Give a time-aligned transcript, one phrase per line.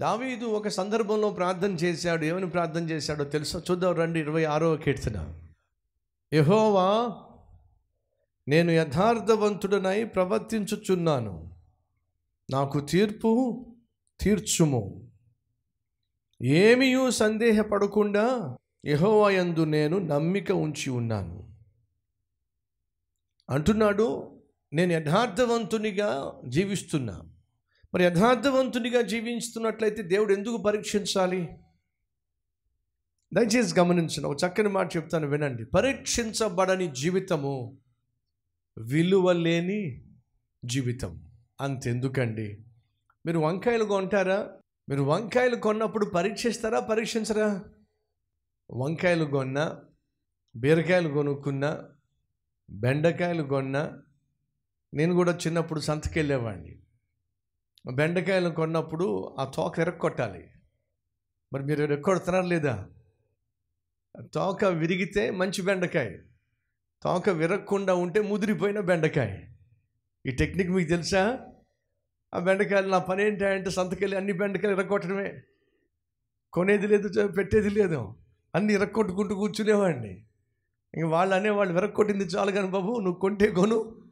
[0.00, 2.24] దావీదు ఒక సందర్భంలో ప్రార్థన చేశాడు.
[2.24, 3.62] ఏమని ప్రార్థన చేశాడో తెలుసా?
[3.70, 5.40] చూద్దాం రండి ఇరవై ఆరో కీర్తన.
[6.34, 7.16] యహోవా
[8.48, 11.50] నేను యథార్థవంతుడనై ప్రవర్తించుచున్నాను.
[12.50, 13.64] నాకు తీర్పు
[14.20, 15.10] తీర్చుము.
[16.42, 21.50] ఏమీయూ సందేహపడకుండా యహోవా యందు నేను నమ్మిక ఉంచి ఉన్నాను.
[23.50, 24.38] అంటున్నాడు
[24.72, 27.29] నేను యథార్థవంతునిగా జీవిస్తున్నా.
[27.94, 31.48] మరి యథార్థవంతునిగా జీవించుతున్నట్లయితే దేవుడు ఎందుకు పరీక్షించాలి?
[33.34, 35.64] దయచేసి గమనించిన ఒక చక్కని మాట చెప్తాను వినండి.
[35.64, 37.78] పరీక్షించబడని జీవితము
[38.78, 40.04] విలువ లేని
[40.64, 41.30] జీవితం.
[41.60, 42.64] అంతెందుకండి.
[43.26, 44.50] మీరు వంకాయలు కొంటారా?
[44.88, 46.80] మీరు వంకాయలు కొన్నప్పుడు పరీక్షిస్తారా?
[46.80, 47.64] పరీక్షించరా?
[48.70, 49.80] వంకాయలు కొన్నా
[50.56, 51.84] బీరకాయలు కొనుక్కున్నా
[52.70, 54.02] బెండకాయలు కొన్నా
[54.94, 56.79] నేను కూడా చిన్నప్పుడు సంతకెళ్ళేవాడిని
[57.86, 60.50] బెండకాయలు కొన్నప్పుడు ఆ తోక ఎరక్కొట్టాలి
[61.52, 62.88] మరి మీరు ఎరక్కొడుతున్నారు లేదా?
[64.34, 66.16] తోక విరిగితే మంచి బెండకాయ.
[67.02, 69.40] తోక విరగకుండా ఉంటే ముదిరిపోయిన బెండకాయ.
[70.26, 71.46] ఈ టెక్నిక్ మీకు తెలుసా?
[72.34, 75.42] ఆ బెండకాయలు నా పని ఏంటంటే సంతకెళ్ళి అన్ని బెండకాయలు ఇరగొట్టడమే
[76.52, 78.14] కొనేది లేదు పెట్టేది లేదు.
[78.54, 80.26] అన్ని ఇరక్కొట్టుకుంటూ కూర్చునేవాడిని.
[80.94, 84.02] ఇంక వాళ్ళు అనేవాళ్ళు విరక్కొట్టింది చాలు కానీ బాబు నువ్వు కొంటే కొను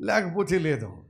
[0.00, 1.05] లేకపోతే లేదు.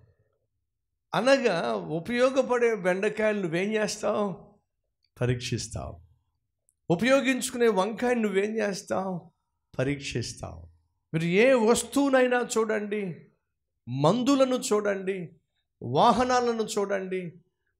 [1.14, 4.36] అనగా ఉపయోగపడే బెండకాయలు నువ్వేం చేస్తావు?
[5.20, 6.00] పరీక్షిస్తావు.
[6.90, 9.30] ఉపయోగించుకునే వంకాయలు నువ్వేం చేస్తావు?
[9.78, 10.68] పరీక్షిస్తావు.
[11.14, 13.16] మీరు ఏ వస్తువునైనా చూడండి
[13.88, 15.32] మందులను చూడండి
[15.82, 17.32] వాహనాలను చూడండి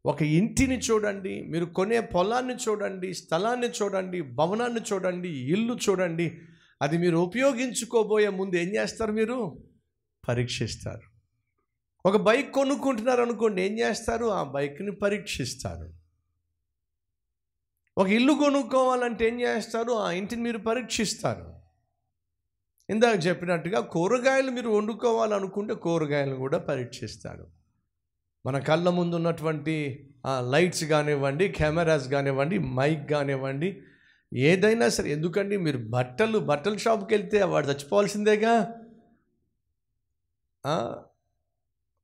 [0.05, 6.39] ఒక ఇంటిని చూడండి మీరు కొనే పొలాన్ని చూడండి స్థలాన్ని చూడండి భవనాన్ని చూడండి ఇల్లు చూడండి
[6.83, 9.59] అది మీరు ఉపయోగించుకోబోయే ముందు ఏం చేస్తారు మీరు?
[10.29, 11.16] పరీక్షిస్తారు.
[12.07, 14.27] ఒక బైక్ కొనుక్కుంటున్నారు అనుకోండి ఏం చేస్తారు?
[14.27, 15.87] ఆ బైక్ని పరీక్షిస్తారు.
[17.99, 19.93] ఒక ఇల్లు కొనుక్కోవాలంటే ఏం చేస్తారు?
[19.93, 21.47] ఆ ఇంటిని మీరు పరీక్షిస్తారు.
[22.91, 27.47] ఇందాక చెప్పినట్టుగా కూరగాయలు మీరు వండుకోవాలనుకుంటే కూరగాయలు కూడా పరీక్షిస్తారు.
[28.47, 29.77] మన కళ్ళ ముందు ఉన్నటువంటి
[30.51, 33.71] లైట్స్ కానివ్వండి కెమెరాస్ కానివ్వండి మైక్ కానివ్వండి
[34.35, 35.57] ఏదైనా సరే ఎందుకండి?
[35.57, 38.55] మీరు బట్టలు బట్టల షాప్కి వెళ్తే వాడు చచ్చిపోవాల్సిందేగా?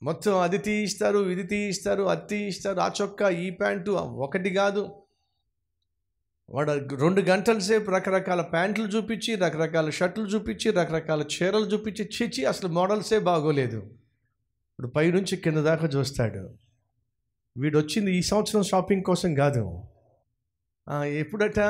[0.02, 2.80] మొత్తం అది తీయిస్తారు ఇది తీయిస్తారు అది తీయిస్తారు.
[2.80, 5.02] ఆ చొక్కా ఈ ప్యాంటు ఒకటి కాదు.
[6.50, 12.68] వాడు రెండు గంటల సేపు రకరకాల ప్యాంట్లు చూపించి రకరకాల షర్ట్లు చూపించి రకరకాల చీరలు చూపించి చిచి అసలు
[12.68, 13.76] మోడల్సే బాగోలేదు.
[14.72, 16.54] ఇప్పుడు పైనుంచి కింద దాకా చూస్తాడు.
[17.56, 19.82] వీడు వచ్చింది ఈ సంవత్సరం షాపింగ్ కోసం కాదు.
[21.04, 21.60] ఎప్పుడట?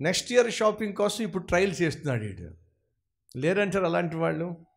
[0.00, 2.50] నెక్స్ట్ ఇయర్ షాపింగ్ కోసం ఇప్పుడు ట్రయల్ చేస్తున్నాడు వీడు.
[3.38, 4.73] లేరంటారు అలాంటి వాళ్ళు?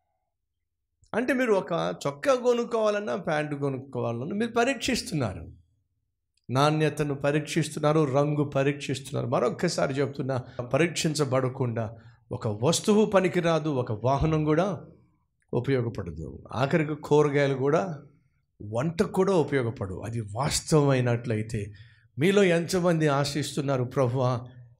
[1.14, 5.46] అంటే మీరు ఒక చొక్కా కొనుక్కోవాలన్నా ప్యాంటు కొనుక్కోవాలన్నా మీరు పరీక్షిస్తున్నారు.
[6.50, 9.26] నాణ్యతను పరీక్షిస్తున్నారు రంగు పరీక్షిస్తున్నారు.
[9.26, 11.96] మరొక్కసారి చెప్తున్నా పరీక్షించబడకుండా
[12.32, 14.80] ఒక వస్తువు పనికిరాదు ఒక వాహనం కూడా
[15.54, 16.44] ఉపయోగపడదు.
[16.52, 18.02] ఆఖరికి కూరగాయలు కూడా
[18.62, 21.72] వంటకు కూడా ఉపయోగపడు అది వాస్తవమైనట్లయితే
[22.18, 24.22] మీలో ఎంతమంది ఆశిస్తున్నారు ప్రభు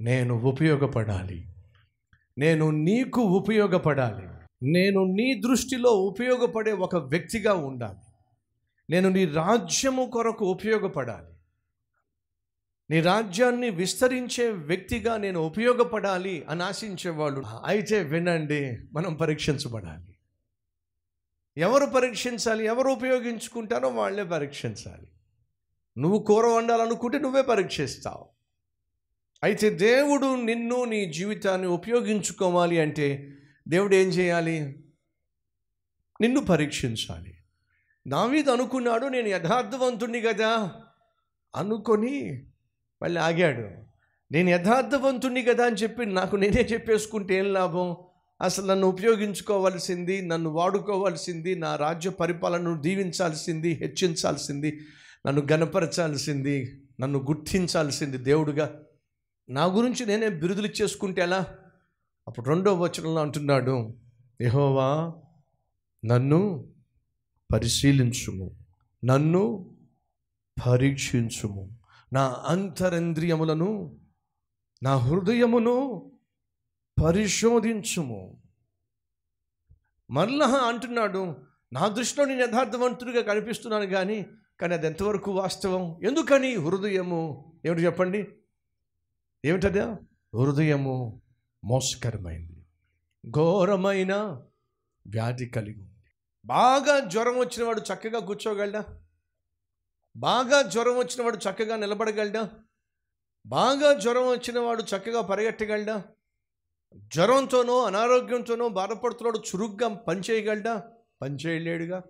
[0.01, 1.49] నేను ఉపయోగపడాలి.
[2.39, 4.38] నేను నీకు ఉపయోగపడాలి.
[4.63, 7.99] నేను నీ దృష్టిలో ఉపయోగపడే ఒక వ్యక్తిగా ఉండాలి.
[8.91, 11.35] నేను నీ రాజ్యము కొరకు ఉపయోగపడాలి.
[12.91, 20.15] నీ రాజ్యాన్ని విస్తరించే వ్యక్తిగా నేను ఉపయోగపడాలి అని ఆశించేవాళ్ళు అయితే వినండి మనం పరీక్షించబడాలి.
[21.61, 25.09] ఎవరు పరీక్షించాలి ఎవరు ఉపయోగించుకుంటారో వాళ్ళే పరీక్షించాలి.
[25.99, 28.29] నువ్వు కూర వండాలనుకుంటే నువ్వే పరీక్షిస్తావు.
[29.43, 33.38] అయితే దేవుడు నిన్ను నీ జీవితాన్ని ఉపయోగించుకోవాలి అంటే
[33.71, 34.85] దేవుడు ఏం చేయాలి?
[36.21, 37.35] నిన్ను పరీక్షించాలి.
[38.09, 40.73] దావీద్ అనుకున్నాడు నేను యథార్థవంతుణ్ణి కదా
[41.57, 42.47] అనుకొని
[43.03, 43.69] మళ్ళీ ఆగాడు.
[44.33, 47.97] నేను యథార్థవంతుణ్ణి కదా అని చెప్పి నాకు నేనే చెప్పేసుకుంటే ఏం లాభం?
[48.41, 54.81] అసలు నన్ను ఉపయోగించుకోవాల్సింది నన్ను వాడుకోవాల్సింది నా రాజ్య పరిపాలనను దీవించాల్సింది హెచ్చించాల్సింది
[55.27, 58.81] నన్ను గనపరచాల్సింది నన్ను గుర్తించాల్సింది దేవుడుగా.
[59.51, 61.47] నా గురించి నేనే బిరుదులు చేసుకుంటే ఎలా?
[62.29, 63.95] అప్పుడు రెండో వచనంలో అంటున్నాడు
[64.41, 65.15] యహోవా
[66.05, 66.71] నన్ను
[67.53, 68.51] పరిశీలించుము.
[69.05, 69.71] నన్ను
[70.67, 71.79] పరీక్షించుము.
[72.13, 73.97] నా అంతరంద్రియములను
[74.83, 76.03] నా హృదయమును
[77.05, 78.43] పరిశోధించుము.
[80.11, 81.37] మరలా అంటున్నాడు
[81.73, 84.27] నా దృష్టిలో నేను యథార్థవంతుడిగా కనిపిస్తున్నాను కానీ
[84.61, 86.05] కానీ అది ఎంతవరకు వాస్తవం?
[86.05, 86.55] ఎందుకని?
[86.55, 87.53] హృదయము.
[87.65, 88.29] ఏమిటి చెప్పండి?
[89.45, 89.97] ఏమిటదా?
[90.35, 91.23] హృదయము.
[91.69, 92.67] మోసకరమైంది.
[93.31, 94.15] ఘోరమైన
[95.07, 96.11] వ్యాధి కలిగి ఉంది.
[96.45, 98.85] బాగా జ్వరం వచ్చినవాడు చక్కగా కూర్చోగలడా?
[100.17, 102.51] బాగా జ్వరం వచ్చినవాడు చక్కగా నిలబడగలడా?
[103.47, 106.05] బాగా జ్వరం వచ్చినవాడు చక్కగా పరిగెట్టగలడా?
[106.97, 110.93] జ్వరంతోనో అనారోగ్యంతోనో బాధపడుతున్నాడు చురుగ్గా పనిచేయగలడా?
[111.23, 112.03] పనిచేయలేడుగా.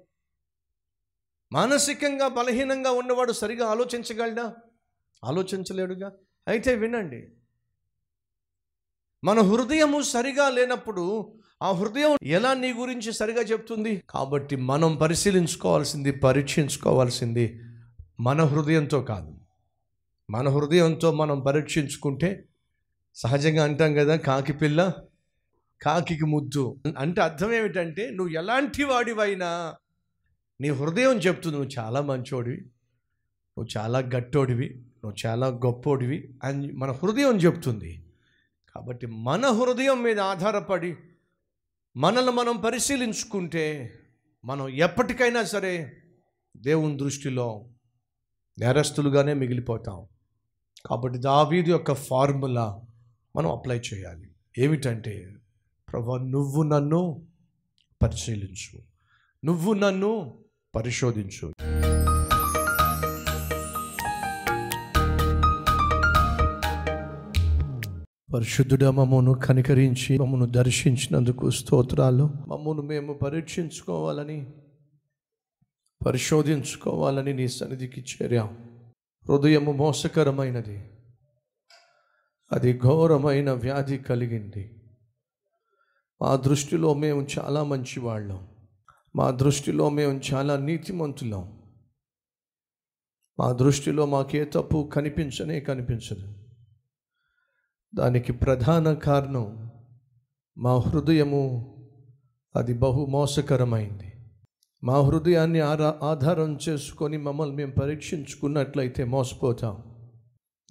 [1.53, 4.57] మానసికంగా బలహీనంగా ఉన్నవాడు సరిగా ఆలోచించగలడా?
[5.25, 6.13] ఆలోచించలేడుగా.
[6.49, 7.33] అయితే వినండి
[9.25, 11.33] మన హృదయము సరిగా లేనప్పుడు
[11.63, 14.03] ఆ హృదయం ఎలా నీ గురించి సరిగా చెప్తుంది?
[14.11, 17.61] కాబట్టి మనం పరిశీలించుకోవాల్సింది పరీక్షించుకోవాల్సింది
[18.21, 19.35] మన హృదయంతో కాదు.
[20.31, 22.45] మన హృదయంతో మనం పరీక్షించుకుంటే
[23.15, 24.93] సహజంగా అంటాం కదా కాకి పిల్ల
[25.83, 26.77] కాకికి ముద్దు.
[26.99, 29.75] అంటే అర్థం ఏమిటంటే నువ్వు ఎలాంటి వాడివైనా
[30.61, 32.61] నీ హృదయం చెప్తుంది నువ్వు చాలా మంచోడివి
[33.57, 38.03] నువ్వు చాలా గట్టోడివి నువ్వు చాలా గొప్పోడివి అని మన హృదయం చెప్తుంది.
[38.79, 40.97] కాబట్టి మన హృదయం మీద ఆధారపడి
[41.97, 43.95] మనల్ని మనం పరిశీలించుకుంటే
[44.45, 46.03] మనం ఎప్పటికైనా సరే
[46.57, 47.69] దేవుని దృష్టిలో
[48.59, 50.07] నేరస్తులుగానే మిగిలిపోతాం.
[50.87, 52.83] కాబట్టి దావీది యొక్క ఫార్ములా
[53.37, 54.31] మనం అప్లై చేయాలి.
[54.59, 55.35] ఏమిటంటే
[55.93, 57.27] ప్రభా నువ్వు నన్ను
[58.03, 58.83] పరిశీలించు.
[59.45, 60.39] నువ్వు నన్ను
[60.75, 61.53] పరిశోధించు.
[68.35, 72.25] పరిశుద్ధుడా మమ్మను కనికరించి మమ్మను దర్శించినందుకు స్తోత్రాలు.
[72.25, 74.53] మమ్మను మేము పరీక్షించుకోవాలని
[76.07, 78.81] పరిశోధించుకోవాలని నీ సన్నిధికి చేరాం.
[79.29, 80.91] హృదయము మోసకరమైనది.
[82.53, 84.83] అది ఘోరమైన వ్యాధి కలిగింది.
[86.23, 88.49] మా దృష్టిలో మేము చాలా మంచివాళ్ళం.
[89.17, 91.63] మా దృష్టిలో మేము చాలా నీతిమంతులం.
[93.41, 96.38] మా దృష్టిలో మాకే తప్పు కనిపించనే కనిపించదు.
[97.99, 99.71] దానికి ప్రధాన కారణం
[100.59, 101.43] మా హృదయము
[102.57, 104.13] అది బహు మోసకరమైంది.
[104.85, 109.83] మా హృదయాన్ని ఆరా ఆధారం చేసుకొని మమ్మల్ని మేము పరీక్షించుకున్నట్లయితే మోసపోతాం.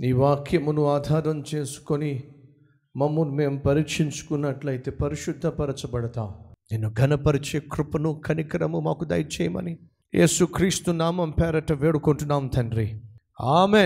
[0.01, 2.23] నీ వాక్యమును ఆధారం చేసుకొని
[2.95, 6.33] మమ్మల్ని మేము పరీక్షించుకున్నట్లయితే పరిశుద్ధపరచబడతాం.
[6.71, 9.77] నేను ఘనపరిచే కృపను కనికరము మాకు దయచేయమని
[10.15, 13.01] యేసుక్రీస్తు నామం పేరట వేడుకుంటున్నాం తండ్రి.
[13.41, 13.75] ఆమె